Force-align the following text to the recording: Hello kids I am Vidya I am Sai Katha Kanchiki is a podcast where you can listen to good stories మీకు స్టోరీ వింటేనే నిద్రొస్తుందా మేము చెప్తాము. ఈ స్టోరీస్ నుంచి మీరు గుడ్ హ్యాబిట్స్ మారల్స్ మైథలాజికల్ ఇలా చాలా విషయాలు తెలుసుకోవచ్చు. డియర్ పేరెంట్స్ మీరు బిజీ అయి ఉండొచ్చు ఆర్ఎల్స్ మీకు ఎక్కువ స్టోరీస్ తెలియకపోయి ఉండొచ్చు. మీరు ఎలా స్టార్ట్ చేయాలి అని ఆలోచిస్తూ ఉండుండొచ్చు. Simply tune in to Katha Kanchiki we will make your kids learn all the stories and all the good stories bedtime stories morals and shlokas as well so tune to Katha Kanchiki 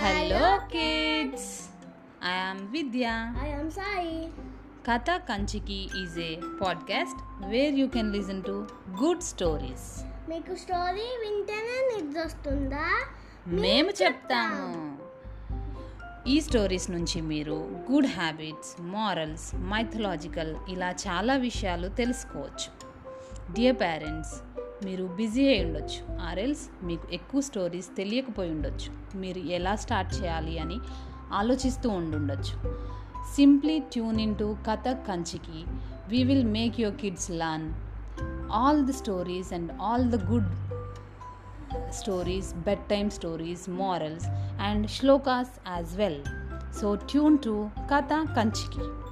Hello 0.00 0.56
kids 0.56 1.68
I 2.26 2.36
am 2.36 2.72
Vidya 2.72 3.04
I 3.42 3.52
am 3.52 3.70
Sai 3.70 4.32
Katha 4.88 5.10
Kanchiki 5.16 5.90
is 6.02 6.18
a 6.18 6.36
podcast 6.62 7.48
where 7.50 7.74
you 7.74 7.86
can 7.86 8.12
listen 8.12 8.44
to 8.44 8.66
good 9.02 9.20
stories 9.20 10.04
మీకు 10.28 10.54
స్టోరీ 10.54 11.08
వింటేనే 11.24 11.76
నిద్రొస్తుందా 11.96 13.06
మేము 13.46 13.90
చెప్తాము. 13.90 14.98
ఈ 16.26 16.40
స్టోరీస్ 16.40 16.90
నుంచి 16.90 17.20
మీరు 17.20 17.84
గుడ్ 17.92 18.06
హ్యాబిట్స్ 18.06 18.82
మారల్స్ 18.82 19.54
మైథలాజికల్ 19.54 20.56
ఇలా 20.68 20.90
చాలా 20.90 21.36
విషయాలు 21.36 21.88
తెలుసుకోవచ్చు. 21.88 22.70
డియర్ 23.54 23.76
పేరెంట్స్ 23.76 24.49
మీరు 24.84 25.04
బిజీ 25.04 25.48
అయి 25.48 25.64
ఉండొచ్చు 25.64 26.18
ఆర్ఎల్స్ 26.28 26.84
మీకు 26.84 27.08
ఎక్కువ 27.12 27.40
స్టోరీస్ 27.40 27.96
తెలియకపోయి 27.96 28.50
ఉండొచ్చు. 28.50 29.18
మీరు 29.18 29.38
ఎలా 29.38 29.74
స్టార్ట్ 29.76 30.14
చేయాలి 30.14 30.58
అని 30.58 30.78
ఆలోచిస్తూ 31.32 31.90
ఉండుండొచ్చు. 31.90 32.80
Simply 33.36 33.78
tune 33.78 34.20
in 34.20 34.38
to 34.38 34.56
Katha 34.68 35.08
Kanchiki 35.08 35.64
we 36.08 36.24
will 36.24 36.44
make 36.44 36.80
your 36.80 36.96
kids 36.96 37.30
learn 37.30 37.72
all 38.52 38.84
the 38.86 38.92
stories 38.92 39.52
and 39.52 39.72
all 39.82 40.10
the 40.10 40.30
good 40.30 40.50
stories 41.90 42.54
bedtime 42.86 43.10
stories 43.10 43.70
morals 43.70 44.26
and 44.60 44.90
shlokas 44.90 45.70
as 45.70 45.96
well 45.96 46.22
so 46.80 46.94
tune 46.94 47.38
to 47.44 47.68
Katha 47.94 48.12
Kanchiki 48.36 49.09